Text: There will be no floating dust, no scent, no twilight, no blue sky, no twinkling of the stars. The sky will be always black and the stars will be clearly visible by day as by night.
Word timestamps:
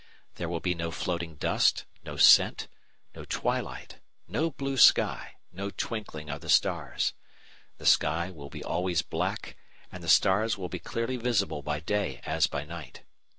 There 0.33 0.49
will 0.49 0.59
be 0.61 0.73
no 0.73 0.89
floating 0.89 1.35
dust, 1.35 1.85
no 2.03 2.17
scent, 2.17 2.67
no 3.13 3.23
twilight, 3.23 3.99
no 4.27 4.49
blue 4.49 4.75
sky, 4.77 5.35
no 5.51 5.69
twinkling 5.69 6.27
of 6.27 6.41
the 6.41 6.49
stars. 6.49 7.13
The 7.77 7.85
sky 7.85 8.31
will 8.31 8.49
be 8.49 8.63
always 8.63 9.03
black 9.03 9.55
and 9.91 10.03
the 10.03 10.09
stars 10.09 10.57
will 10.57 10.69
be 10.69 10.79
clearly 10.79 11.17
visible 11.17 11.61
by 11.61 11.81
day 11.81 12.19
as 12.25 12.47
by 12.47 12.65
night. 12.65 13.03